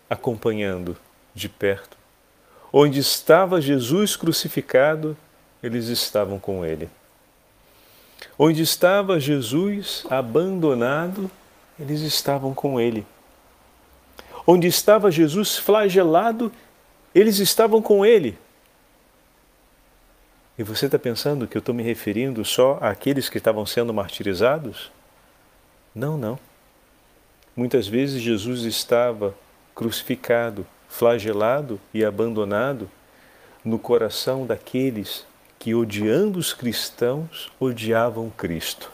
acompanhando 0.09 0.95
de 1.33 1.49
perto. 1.49 1.97
Onde 2.71 2.99
estava 2.99 3.59
Jesus 3.59 4.15
crucificado, 4.15 5.17
eles 5.61 5.87
estavam 5.87 6.39
com 6.39 6.63
ele. 6.63 6.89
Onde 8.37 8.61
estava 8.61 9.19
Jesus 9.19 10.05
abandonado, 10.09 11.29
eles 11.79 12.01
estavam 12.01 12.53
com 12.53 12.79
ele. 12.79 13.05
Onde 14.45 14.67
estava 14.67 15.11
Jesus 15.11 15.57
flagelado, 15.57 16.51
eles 17.13 17.39
estavam 17.39 17.81
com 17.81 18.05
ele. 18.05 18.37
E 20.57 20.63
você 20.63 20.85
está 20.85 20.99
pensando 20.99 21.47
que 21.47 21.57
eu 21.57 21.59
estou 21.59 21.73
me 21.73 21.81
referindo 21.81 22.43
só 22.43 22.77
àqueles 22.81 23.29
que 23.29 23.37
estavam 23.37 23.65
sendo 23.65 23.93
martirizados? 23.93 24.91
Não, 25.95 26.17
não. 26.17 26.37
Muitas 27.55 27.87
vezes 27.87 28.21
Jesus 28.21 28.63
estava 28.63 29.35
crucificado, 29.73 30.65
flagelado 30.87 31.79
e 31.93 32.03
abandonado 32.03 32.89
no 33.63 33.79
coração 33.79 34.45
daqueles 34.45 35.25
que, 35.63 35.73
odiando 35.73 36.37
os 36.39 36.53
cristãos, 36.53 37.49
odiavam 37.57 38.29
Cristo. 38.29 38.91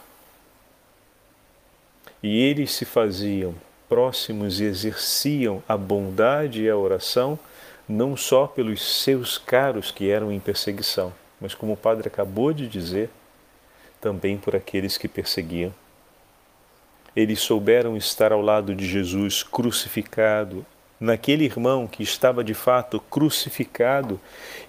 E 2.22 2.44
eles 2.44 2.72
se 2.74 2.86
faziam 2.86 3.56
próximos 3.90 4.60
e 4.60 4.66
exerciam 4.66 5.64
a 5.68 5.76
bondade 5.76 6.62
e 6.62 6.70
a 6.70 6.78
oração 6.78 7.40
não 7.88 8.16
só 8.16 8.46
pelos 8.46 8.84
seus 9.02 9.36
caros 9.40 9.90
que 9.90 10.12
eram 10.12 10.32
em 10.32 10.40
perseguição, 10.40 11.12
mas 11.42 11.56
como 11.56 11.74
o 11.74 11.78
padre 11.78 12.08
acabou 12.08 12.54
de 12.54 12.68
dizer, 12.68 13.10
também 14.00 14.38
por 14.38 14.56
aqueles 14.56 14.96
que 14.96 15.08
perseguiam. 15.08 15.74
Eles 17.16 17.40
souberam 17.40 17.98
estar 17.98 18.32
ao 18.32 18.44
lado 18.44 18.76
de 18.76 18.88
Jesus 18.88 19.42
crucificado, 19.42 20.64
naquele 21.00 21.46
irmão 21.46 21.88
que 21.88 22.04
estava 22.04 22.44
de 22.44 22.54
fato 22.54 23.00
crucificado 23.00 24.20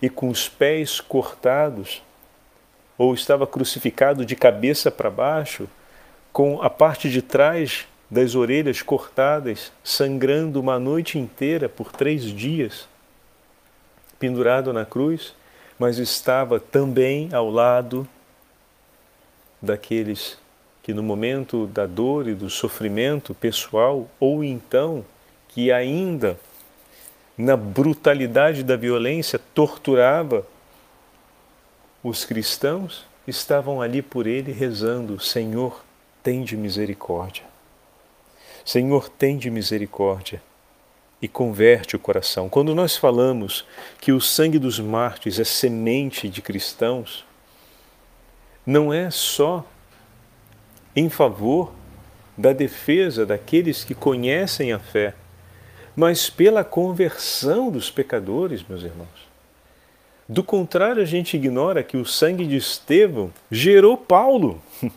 e 0.01 0.09
com 0.09 0.29
os 0.29 0.49
pés 0.49 1.01
cortados, 1.01 2.03
ou 2.97 3.15
estava 3.15 3.47
crucificado 3.47 4.25
de 4.25 4.37
cabeça 4.37 4.91
para 4.91 5.11
baixo, 5.11 5.69
com 6.33 6.63
a 6.63 6.71
parte 6.71 7.11
de 7.11 7.23
trás 7.23 7.87
das 8.11 8.35
orelhas 8.35 8.83
cortadas, 8.83 9.73
sangrando 9.83 10.61
uma 10.61 10.79
noite 10.79 11.19
inteira 11.19 11.69
por 11.69 11.93
três 11.93 12.25
dias, 12.25 12.89
pendurado 14.19 14.73
na 14.73 14.85
cruz 14.85 15.35
mas 15.81 15.97
estava 15.97 16.61
também 16.61 17.31
ao 17.33 17.51
lado 17.51 18.07
daqueles 19.63 20.39
que 20.83 20.93
no 20.93 21.03
momento 21.03 21.67
da 21.67 21.87
dor 21.87 22.29
e 22.29 22.35
do 22.35 22.51
sofrimento 22.51 23.35
pessoal, 23.35 24.07
ou 24.21 24.45
então 24.45 25.03
que 25.53 25.71
ainda 25.73 26.39
na 27.37 27.57
brutalidade 27.57 28.63
da 28.63 28.77
violência 28.77 29.39
torturava 29.39 30.47
os 32.03 32.25
cristãos, 32.25 33.05
estavam 33.27 33.81
ali 33.81 34.03
por 34.03 34.27
ele 34.27 34.53
rezando: 34.53 35.19
Senhor, 35.21 35.85
tem 36.23 36.43
de 36.43 36.57
misericórdia. 36.57 37.45
Senhor, 38.65 39.09
tem 39.09 39.37
de 39.37 39.51
misericórdia 39.51 40.43
e 41.21 41.29
converte 41.29 41.97
o 41.97 41.99
coração. 41.99 42.49
Quando 42.49 42.75
nós 42.75 42.97
falamos 42.97 43.67
que 44.01 44.13
o 44.13 44.21
sangue 44.21 44.59
dos 44.59 44.79
mártires 44.79 45.39
é 45.39 45.45
semente 45.45 46.29
de 46.29 46.41
cristãos, 46.41 47.25
não 48.65 48.93
é 48.93 49.11
só 49.11 49.67
em 50.95 51.09
favor 51.09 51.73
da 52.37 52.53
defesa 52.53 53.27
daqueles 53.27 53.85
que 53.85 53.95
conhecem 53.95 54.73
a 54.73 54.79
fé, 54.79 55.15
mas 56.01 56.31
pela 56.31 56.65
conversão 56.65 57.71
dos 57.71 57.91
pecadores, 57.91 58.65
meus 58.67 58.83
irmãos. 58.83 59.29
Do 60.27 60.43
contrário, 60.43 61.03
a 61.03 61.05
gente 61.05 61.37
ignora 61.37 61.83
que 61.83 61.99
o 61.99 62.07
sangue 62.07 62.47
de 62.47 62.57
Estevão 62.57 63.31
gerou 63.51 63.99
Paulo. 63.99 64.63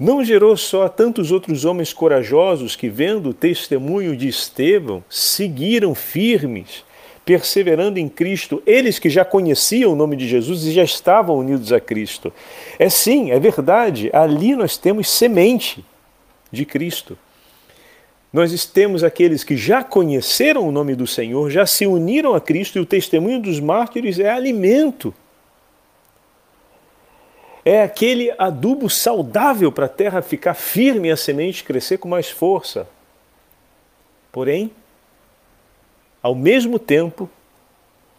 não 0.00 0.24
gerou 0.24 0.56
só 0.56 0.88
tantos 0.88 1.30
outros 1.30 1.64
homens 1.64 1.92
corajosos 1.92 2.74
que, 2.74 2.88
vendo 2.88 3.28
o 3.28 3.34
testemunho 3.34 4.16
de 4.16 4.26
Estevão, 4.26 5.04
seguiram 5.08 5.94
firmes, 5.94 6.84
perseverando 7.24 8.00
em 8.00 8.08
Cristo, 8.08 8.60
eles 8.66 8.98
que 8.98 9.08
já 9.08 9.24
conheciam 9.24 9.92
o 9.92 9.96
nome 9.96 10.16
de 10.16 10.26
Jesus 10.26 10.64
e 10.64 10.72
já 10.72 10.82
estavam 10.82 11.38
unidos 11.38 11.72
a 11.72 11.78
Cristo. 11.78 12.32
É 12.80 12.88
sim, 12.88 13.30
é 13.30 13.38
verdade, 13.38 14.10
ali 14.12 14.56
nós 14.56 14.76
temos 14.76 15.08
semente 15.08 15.84
de 16.50 16.64
Cristo. 16.64 17.16
Nós 18.36 18.66
temos 18.66 19.02
aqueles 19.02 19.42
que 19.42 19.56
já 19.56 19.82
conheceram 19.82 20.68
o 20.68 20.70
nome 20.70 20.94
do 20.94 21.06
Senhor, 21.06 21.48
já 21.48 21.64
se 21.64 21.86
uniram 21.86 22.34
a 22.34 22.40
Cristo 22.40 22.76
e 22.76 22.82
o 22.82 22.84
testemunho 22.84 23.40
dos 23.40 23.58
mártires 23.58 24.18
é 24.18 24.28
alimento. 24.28 25.14
É 27.64 27.82
aquele 27.82 28.30
adubo 28.36 28.90
saudável 28.90 29.72
para 29.72 29.86
a 29.86 29.88
terra 29.88 30.20
ficar 30.20 30.52
firme 30.52 31.08
e 31.08 31.10
a 31.10 31.16
semente 31.16 31.64
crescer 31.64 31.96
com 31.96 32.10
mais 32.10 32.28
força. 32.28 32.86
Porém, 34.30 34.70
ao 36.22 36.34
mesmo 36.34 36.78
tempo, 36.78 37.30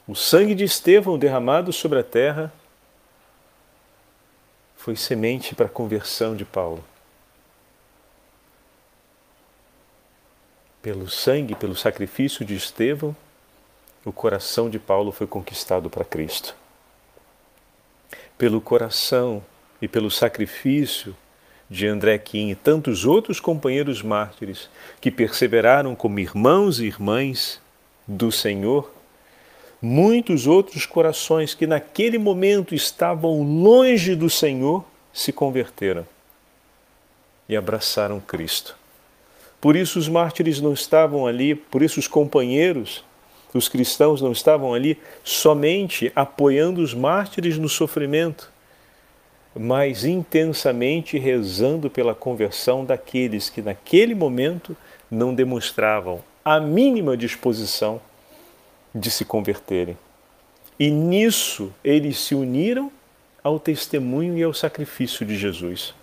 o 0.07 0.15
sangue 0.15 0.55
de 0.55 0.63
Estevão 0.63 1.15
derramado 1.19 1.71
sobre 1.71 1.99
a 1.99 2.03
terra 2.03 2.51
foi 4.75 4.95
semente 4.95 5.53
para 5.53 5.67
a 5.67 5.69
conversão 5.69 6.35
de 6.35 6.43
Paulo. 6.43 6.83
Pelo 10.81 11.09
sangue, 11.09 11.55
pelo 11.55 11.75
sacrifício 11.75 12.45
de 12.45 12.55
Estevão, 12.55 13.15
o 14.05 14.11
coração 14.11 14.69
de 14.69 14.79
Paulo 14.79 15.11
foi 15.11 15.27
conquistado 15.27 15.89
para 15.89 16.05
Cristo. 16.05 16.55
Pelo 18.37 18.61
coração 18.61 19.43
e 19.81 19.87
pelo 19.87 20.09
sacrifício 20.09 21.15
de 21.69 21.87
André 21.87 22.17
Kim 22.17 22.49
e 22.49 22.55
tantos 22.55 23.03
outros 23.03 23.39
companheiros 23.39 24.01
mártires 24.01 24.69
que 25.01 25.11
perseveraram 25.11 25.95
como 25.95 26.19
irmãos 26.19 26.79
e 26.79 26.85
irmãs 26.85 27.59
do 28.07 28.31
Senhor, 28.31 28.89
muitos 29.81 30.47
outros 30.47 30.85
corações 30.85 31.53
que 31.53 31.67
naquele 31.67 32.17
momento 32.17 32.73
estavam 32.73 33.41
longe 33.41 34.15
do 34.15 34.29
Senhor 34.29 34.85
se 35.11 35.33
converteram 35.33 36.07
e 37.49 37.57
abraçaram 37.57 38.21
Cristo. 38.21 38.76
Por 39.59 39.75
isso 39.75 39.97
os 39.97 40.07
mártires 40.07 40.61
não 40.61 40.73
estavam 40.73 41.25
ali, 41.25 41.55
por 41.55 41.81
isso 41.81 41.99
os 41.99 42.07
companheiros, 42.07 43.03
os 43.53 43.67
cristãos 43.67 44.21
não 44.21 44.31
estavam 44.31 44.73
ali 44.73 44.97
somente 45.23 46.11
apoiando 46.15 46.81
os 46.81 46.93
mártires 46.93 47.57
no 47.57 47.67
sofrimento, 47.67 48.51
mas 49.55 50.05
intensamente 50.05 51.17
rezando 51.17 51.89
pela 51.89 52.13
conversão 52.13 52.85
daqueles 52.85 53.49
que 53.49 53.61
naquele 53.61 54.13
momento 54.13 54.77
não 55.09 55.33
demonstravam 55.33 56.21
a 56.45 56.59
mínima 56.59 57.17
disposição 57.17 57.99
de 58.93 59.09
se 59.09 59.25
converterem. 59.25 59.97
E 60.79 60.91
nisso 60.91 61.73
eles 61.83 62.19
se 62.19 62.35
uniram 62.35 62.91
ao 63.43 63.59
testemunho 63.59 64.37
e 64.37 64.43
ao 64.43 64.53
sacrifício 64.53 65.25
de 65.25 65.35
Jesus. 65.35 65.95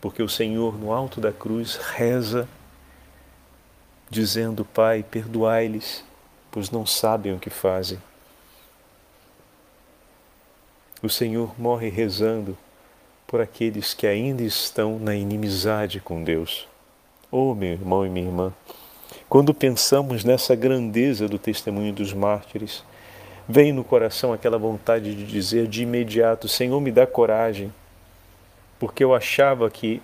Porque 0.00 0.22
o 0.22 0.28
Senhor, 0.28 0.78
no 0.78 0.92
alto 0.92 1.20
da 1.20 1.32
cruz, 1.32 1.76
reza, 1.76 2.48
dizendo: 4.08 4.64
Pai, 4.64 5.02
perdoai-lhes, 5.02 6.04
pois 6.50 6.70
não 6.70 6.86
sabem 6.86 7.32
o 7.34 7.38
que 7.38 7.50
fazem. 7.50 7.98
O 11.02 11.08
Senhor 11.08 11.54
morre 11.58 11.88
rezando 11.88 12.56
por 13.26 13.40
aqueles 13.40 13.94
que 13.94 14.06
ainda 14.06 14.42
estão 14.42 14.98
na 14.98 15.14
inimizade 15.14 16.00
com 16.00 16.24
Deus. 16.24 16.66
Oh, 17.30 17.54
meu 17.54 17.72
irmão 17.72 18.06
e 18.06 18.08
minha 18.08 18.26
irmã, 18.26 18.52
quando 19.28 19.52
pensamos 19.52 20.24
nessa 20.24 20.56
grandeza 20.56 21.28
do 21.28 21.38
testemunho 21.38 21.92
dos 21.92 22.12
mártires, 22.12 22.82
vem 23.46 23.72
no 23.72 23.84
coração 23.84 24.32
aquela 24.32 24.58
vontade 24.58 25.14
de 25.14 25.24
dizer 25.24 25.66
de 25.66 25.82
imediato: 25.82 26.48
Senhor, 26.48 26.80
me 26.80 26.90
dá 26.90 27.06
coragem, 27.06 27.72
porque 28.78 29.02
eu 29.02 29.14
achava 29.14 29.68
que 29.70 30.00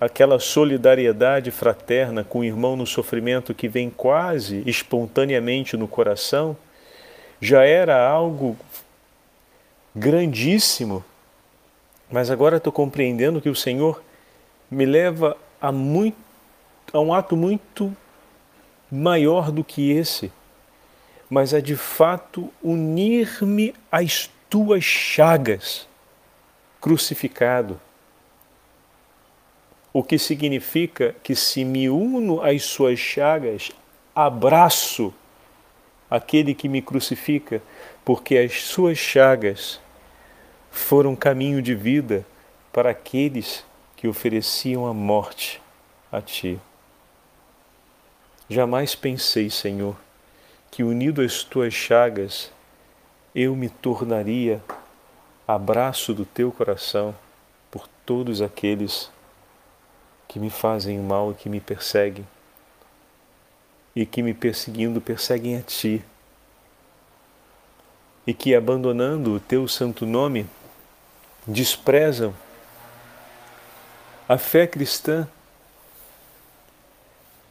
aquela 0.00 0.38
solidariedade 0.38 1.50
fraterna 1.50 2.24
com 2.24 2.40
o 2.40 2.44
irmão 2.44 2.76
no 2.76 2.86
sofrimento 2.86 3.54
que 3.54 3.68
vem 3.68 3.90
quase 3.90 4.62
espontaneamente 4.66 5.76
no 5.76 5.88
coração 5.88 6.56
já 7.40 7.64
era 7.64 8.06
algo 8.06 8.56
grandíssimo. 9.94 11.04
Mas 12.10 12.30
agora 12.30 12.58
estou 12.58 12.72
compreendendo 12.72 13.40
que 13.40 13.48
o 13.48 13.56
Senhor 13.56 14.02
me 14.70 14.84
leva 14.84 15.36
a, 15.60 15.72
muito, 15.72 16.16
a 16.92 17.00
um 17.00 17.12
ato 17.12 17.36
muito 17.36 17.94
maior 18.90 19.50
do 19.50 19.64
que 19.64 19.90
esse, 19.90 20.30
mas 21.28 21.52
é 21.52 21.60
de 21.60 21.76
fato 21.76 22.52
unir-me 22.62 23.74
às 23.90 24.30
tuas 24.48 24.84
chagas, 24.84 25.88
crucificado. 26.80 27.80
O 29.96 30.02
que 30.02 30.18
significa 30.18 31.14
que 31.22 31.36
se 31.36 31.64
me 31.64 31.88
uno 31.88 32.42
às 32.42 32.64
suas 32.64 32.98
chagas, 32.98 33.70
abraço 34.12 35.14
aquele 36.10 36.52
que 36.52 36.68
me 36.68 36.82
crucifica, 36.82 37.62
porque 38.04 38.36
as 38.36 38.62
suas 38.62 38.98
chagas 38.98 39.80
foram 40.68 41.14
caminho 41.14 41.62
de 41.62 41.76
vida 41.76 42.26
para 42.72 42.90
aqueles 42.90 43.64
que 43.96 44.08
ofereciam 44.08 44.84
a 44.84 44.92
morte 44.92 45.62
a 46.10 46.20
ti. 46.20 46.58
Jamais 48.48 48.96
pensei, 48.96 49.48
Senhor, 49.48 49.96
que 50.72 50.82
unido 50.82 51.22
às 51.22 51.44
tuas 51.44 51.72
chagas 51.72 52.52
eu 53.32 53.54
me 53.54 53.68
tornaria 53.68 54.60
abraço 55.46 56.12
do 56.12 56.24
teu 56.24 56.50
coração 56.50 57.14
por 57.70 57.86
todos 58.04 58.42
aqueles 58.42 59.13
que 60.34 60.40
me 60.40 60.50
fazem 60.50 60.98
mal 60.98 61.30
e 61.30 61.34
que 61.36 61.48
me 61.48 61.60
perseguem. 61.60 62.26
E 63.94 64.04
que 64.04 64.20
me 64.20 64.34
perseguindo 64.34 65.00
perseguem 65.00 65.56
a 65.56 65.62
ti. 65.62 66.04
E 68.26 68.34
que 68.34 68.52
abandonando 68.52 69.36
o 69.36 69.38
teu 69.38 69.68
santo 69.68 70.04
nome 70.04 70.44
desprezam 71.46 72.34
a 74.28 74.36
fé 74.36 74.66
cristã. 74.66 75.28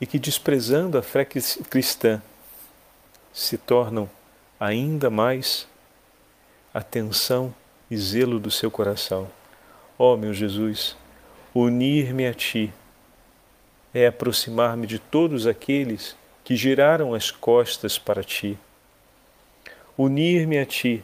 E 0.01 0.05
que, 0.05 0.19
desprezando 0.19 0.97
a 0.97 1.01
fé 1.01 1.23
cristã, 1.23 2.21
se 3.31 3.57
tornam 3.57 4.09
ainda 4.59 5.09
mais 5.09 5.69
atenção 6.73 7.55
e 7.89 7.95
zelo 7.95 8.41
do 8.41 8.51
seu 8.51 8.69
coração. 8.69 9.31
Ó 9.97 10.15
oh, 10.15 10.17
meu 10.17 10.33
Jesus, 10.33 10.97
unir-me 11.55 12.25
a 12.25 12.33
Ti 12.33 12.73
é 13.93 14.07
aproximar-me 14.07 14.87
de 14.87 14.97
todos 14.97 15.45
aqueles 15.45 16.15
que 16.43 16.55
giraram 16.55 17.13
as 17.13 17.29
costas 17.29 17.99
para 17.99 18.23
Ti. 18.23 18.57
Unir-me 19.95 20.57
a 20.57 20.65
Ti 20.65 21.03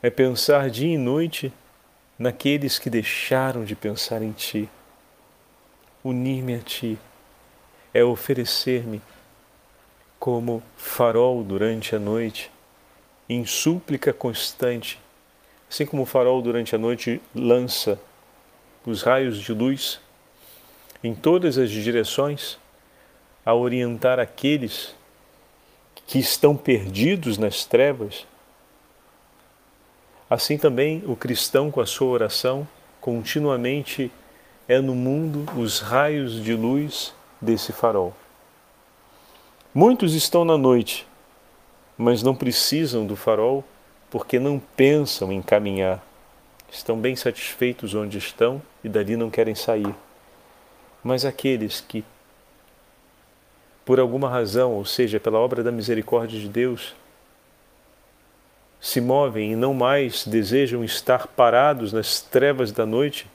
é 0.00 0.08
pensar 0.08 0.70
dia 0.70 0.94
e 0.94 0.96
noite 0.96 1.52
naqueles 2.16 2.78
que 2.78 2.88
deixaram 2.88 3.64
de 3.64 3.74
pensar 3.74 4.22
em 4.22 4.30
Ti. 4.30 4.68
Unir-me 6.04 6.54
a 6.54 6.60
Ti 6.60 6.96
é 7.92 8.04
oferecer-me 8.04 9.02
como 10.20 10.62
farol 10.76 11.42
durante 11.42 11.96
a 11.96 11.98
noite, 11.98 12.50
em 13.28 13.44
súplica 13.44 14.12
constante, 14.12 15.00
assim 15.68 15.84
como 15.84 16.02
o 16.02 16.06
farol 16.06 16.40
durante 16.40 16.74
a 16.74 16.78
noite 16.78 17.20
lança 17.34 18.00
os 18.84 19.02
raios 19.02 19.38
de 19.38 19.52
luz 19.52 20.00
em 21.02 21.14
todas 21.14 21.58
as 21.58 21.70
direções, 21.70 22.58
a 23.44 23.54
orientar 23.54 24.18
aqueles 24.18 24.94
que 26.06 26.18
estão 26.18 26.56
perdidos 26.56 27.38
nas 27.38 27.64
trevas. 27.64 28.26
Assim 30.28 30.58
também 30.58 31.02
o 31.06 31.14
cristão, 31.14 31.70
com 31.70 31.80
a 31.80 31.86
sua 31.86 32.08
oração, 32.08 32.66
continuamente 33.00 34.10
é 34.66 34.80
no 34.80 34.94
mundo 34.94 35.46
os 35.58 35.80
raios 35.80 36.42
de 36.42 36.54
luz 36.54 37.14
desse 37.40 37.72
farol. 37.72 38.14
Muitos 39.72 40.14
estão 40.14 40.44
na 40.44 40.58
noite, 40.58 41.06
mas 41.96 42.22
não 42.22 42.34
precisam 42.34 43.06
do 43.06 43.16
farol 43.16 43.64
porque 44.10 44.38
não 44.38 44.58
pensam 44.58 45.30
em 45.30 45.40
caminhar. 45.40 46.02
Estão 46.70 46.98
bem 46.98 47.16
satisfeitos 47.16 47.94
onde 47.94 48.18
estão 48.18 48.60
e 48.84 48.88
dali 48.88 49.16
não 49.16 49.30
querem 49.30 49.54
sair. 49.54 49.94
Mas 51.02 51.24
aqueles 51.24 51.80
que, 51.80 52.04
por 53.84 53.98
alguma 53.98 54.28
razão, 54.28 54.72
ou 54.72 54.84
seja, 54.84 55.18
pela 55.18 55.38
obra 55.38 55.62
da 55.62 55.72
misericórdia 55.72 56.38
de 56.38 56.48
Deus, 56.48 56.94
se 58.80 59.00
movem 59.00 59.52
e 59.52 59.56
não 59.56 59.74
mais 59.74 60.26
desejam 60.26 60.84
estar 60.84 61.26
parados 61.26 61.92
nas 61.92 62.20
trevas 62.20 62.70
da 62.70 62.86
noite, 62.86 63.28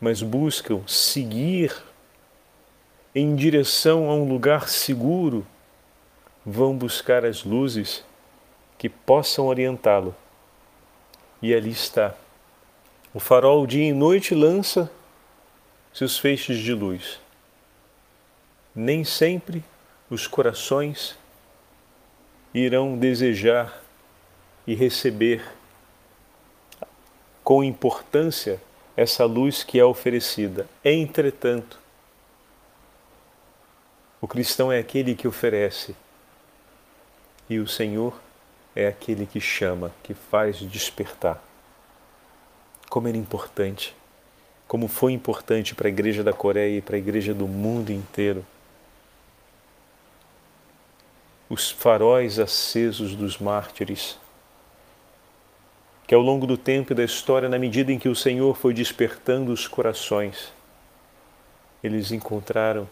mas 0.00 0.22
buscam 0.22 0.82
seguir 0.86 1.74
em 3.14 3.34
direção 3.34 4.08
a 4.08 4.14
um 4.14 4.26
lugar 4.28 4.68
seguro, 4.68 5.46
vão 6.46 6.76
buscar 6.76 7.24
as 7.24 7.44
luzes 7.44 8.04
que 8.78 8.88
possam 8.88 9.46
orientá-lo. 9.46 10.14
E 11.42 11.54
ali 11.54 11.70
está. 11.70 12.14
O 13.12 13.18
farol 13.18 13.66
dia 13.66 13.88
e 13.88 13.92
noite 13.92 14.36
lança 14.36 14.88
seus 15.92 16.16
feixes 16.16 16.58
de 16.58 16.72
luz. 16.72 17.18
Nem 18.72 19.02
sempre 19.02 19.64
os 20.08 20.28
corações 20.28 21.18
irão 22.54 22.96
desejar 22.96 23.82
e 24.64 24.76
receber 24.76 25.44
com 27.42 27.64
importância 27.64 28.62
essa 28.96 29.24
luz 29.24 29.64
que 29.64 29.80
é 29.80 29.84
oferecida. 29.84 30.68
Entretanto, 30.84 31.80
o 34.20 34.28
cristão 34.28 34.70
é 34.70 34.78
aquele 34.78 35.16
que 35.16 35.26
oferece 35.26 35.96
e 37.48 37.58
o 37.58 37.66
Senhor 37.66 38.14
é 38.76 38.86
aquele 38.86 39.26
que 39.26 39.40
chama, 39.40 39.90
que 40.04 40.14
faz 40.14 40.58
despertar. 40.58 41.49
Como 42.90 43.08
era 43.08 43.16
importante, 43.16 43.96
como 44.66 44.86
foi 44.86 45.12
importante 45.12 45.74
para 45.74 45.88
a 45.88 45.90
igreja 45.90 46.22
da 46.22 46.32
Coreia 46.32 46.78
e 46.78 46.82
para 46.82 46.96
a 46.96 46.98
igreja 46.98 47.32
do 47.32 47.48
mundo 47.48 47.90
inteiro. 47.90 48.44
Os 51.48 51.70
faróis 51.70 52.38
acesos 52.38 53.14
dos 53.14 53.38
mártires, 53.38 54.18
que 56.06 56.14
ao 56.14 56.20
longo 56.20 56.46
do 56.46 56.56
tempo 56.56 56.92
e 56.92 56.96
da 56.96 57.02
história, 57.04 57.48
na 57.48 57.58
medida 57.58 57.92
em 57.92 57.98
que 57.98 58.08
o 58.08 58.14
Senhor 58.14 58.56
foi 58.56 58.74
despertando 58.74 59.52
os 59.52 59.68
corações, 59.68 60.52
eles 61.82 62.10
encontraram 62.10 62.88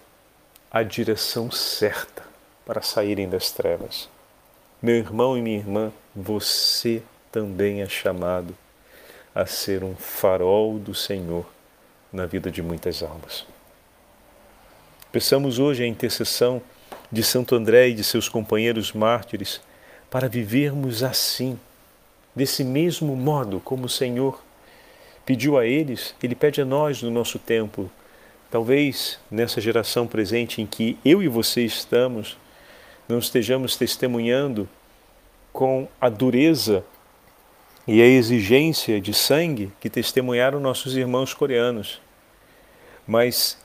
a 0.70 0.82
direção 0.82 1.50
certa 1.50 2.22
para 2.64 2.82
saírem 2.82 3.28
das 3.28 3.50
trevas. 3.50 4.08
Meu 4.80 4.94
irmão 4.94 5.36
e 5.36 5.42
minha 5.42 5.58
irmã, 5.58 5.92
você 6.14 7.02
também 7.32 7.82
é 7.82 7.88
chamado 7.88 8.54
a 9.38 9.46
ser 9.46 9.84
um 9.84 9.94
farol 9.94 10.80
do 10.80 10.92
Senhor 10.92 11.46
na 12.12 12.26
vida 12.26 12.50
de 12.50 12.60
muitas 12.60 13.04
almas. 13.04 13.46
Peçamos 15.12 15.60
hoje 15.60 15.84
a 15.84 15.86
intercessão 15.86 16.60
de 17.10 17.22
Santo 17.22 17.54
André 17.54 17.90
e 17.90 17.94
de 17.94 18.02
seus 18.02 18.28
companheiros 18.28 18.92
mártires 18.92 19.60
para 20.10 20.28
vivermos 20.28 21.04
assim, 21.04 21.56
desse 22.34 22.64
mesmo 22.64 23.14
modo 23.14 23.60
como 23.60 23.86
o 23.86 23.88
Senhor 23.88 24.42
pediu 25.24 25.56
a 25.56 25.64
eles, 25.64 26.16
Ele 26.20 26.34
pede 26.34 26.60
a 26.60 26.64
nós 26.64 27.00
no 27.00 27.10
nosso 27.10 27.38
tempo. 27.38 27.88
Talvez 28.50 29.20
nessa 29.30 29.60
geração 29.60 30.08
presente 30.08 30.60
em 30.60 30.66
que 30.66 30.98
eu 31.04 31.22
e 31.22 31.28
você 31.28 31.64
estamos, 31.64 32.36
não 33.08 33.20
estejamos 33.20 33.76
testemunhando 33.76 34.68
com 35.52 35.86
a 36.00 36.08
dureza 36.08 36.84
e 37.88 38.02
a 38.02 38.06
exigência 38.06 39.00
de 39.00 39.14
sangue 39.14 39.72
que 39.80 39.88
testemunharam 39.88 40.60
nossos 40.60 40.94
irmãos 40.94 41.32
coreanos. 41.32 42.02
Mas 43.06 43.56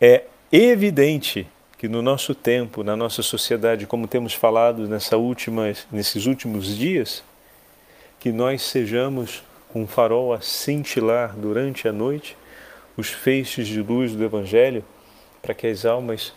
é 0.00 0.24
evidente 0.50 1.46
que 1.78 1.86
no 1.86 2.02
nosso 2.02 2.34
tempo, 2.34 2.82
na 2.82 2.96
nossa 2.96 3.22
sociedade, 3.22 3.86
como 3.86 4.08
temos 4.08 4.34
falado 4.34 4.88
nessa 4.88 5.16
última, 5.16 5.72
nesses 5.92 6.26
últimos 6.26 6.76
dias, 6.76 7.22
que 8.18 8.32
nós 8.32 8.60
sejamos 8.62 9.44
um 9.72 9.86
farol 9.86 10.32
a 10.32 10.40
cintilar 10.40 11.36
durante 11.36 11.86
a 11.86 11.92
noite, 11.92 12.36
os 12.96 13.08
feixes 13.08 13.68
de 13.68 13.80
luz 13.80 14.16
do 14.16 14.24
Evangelho, 14.24 14.84
para 15.40 15.54
que 15.54 15.68
as 15.68 15.84
almas 15.84 16.32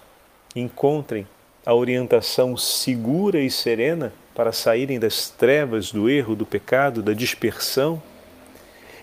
encontrem 0.56 1.28
a 1.66 1.74
orientação 1.74 2.56
segura 2.56 3.40
e 3.40 3.50
serena 3.50 4.14
para 4.34 4.52
saírem 4.52 5.00
das 5.00 5.30
trevas, 5.30 5.92
do 5.92 6.10
erro, 6.10 6.36
do 6.36 6.46
pecado, 6.46 7.02
da 7.02 7.14
dispersão 7.14 8.02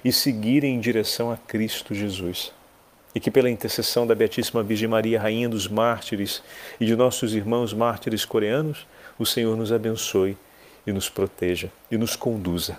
e 0.04 0.12
seguirem 0.12 0.74
em 0.74 0.80
direção 0.80 1.30
a 1.30 1.36
Cristo 1.36 1.94
Jesus. 1.94 2.52
E 3.14 3.20
que 3.20 3.30
pela 3.30 3.50
intercessão 3.50 4.06
da 4.06 4.14
Beatíssima 4.14 4.62
Virgem 4.62 4.88
Maria, 4.88 5.20
Rainha 5.20 5.48
dos 5.48 5.66
Mártires 5.66 6.42
e 6.80 6.86
de 6.86 6.94
nossos 6.94 7.34
irmãos 7.34 7.72
mártires 7.72 8.24
coreanos, 8.24 8.86
o 9.18 9.26
Senhor 9.26 9.56
nos 9.56 9.72
abençoe 9.72 10.36
e 10.86 10.92
nos 10.92 11.08
proteja 11.08 11.70
e 11.90 11.96
nos 11.96 12.16
conduza 12.16 12.78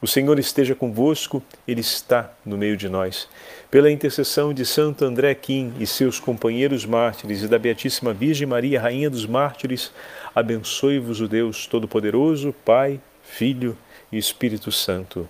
o 0.00 0.06
Senhor 0.06 0.38
esteja 0.38 0.74
convosco, 0.74 1.42
Ele 1.66 1.80
está 1.80 2.32
no 2.44 2.56
meio 2.56 2.76
de 2.76 2.88
nós. 2.88 3.28
Pela 3.70 3.90
intercessão 3.90 4.52
de 4.52 4.64
Santo 4.64 5.04
André 5.04 5.34
Kim 5.34 5.72
e 5.78 5.86
seus 5.86 6.20
companheiros 6.20 6.84
mártires 6.84 7.42
e 7.42 7.48
da 7.48 7.58
Beatíssima 7.58 8.12
Virgem 8.12 8.46
Maria, 8.46 8.80
Rainha 8.80 9.08
dos 9.08 9.26
Mártires, 9.26 9.90
abençoe-vos 10.34 11.20
o 11.20 11.28
Deus 11.28 11.66
Todo-Poderoso, 11.66 12.54
Pai, 12.64 13.00
Filho 13.22 13.76
e 14.12 14.18
Espírito 14.18 14.70
Santo. 14.70 15.28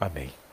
Amém. 0.00 0.45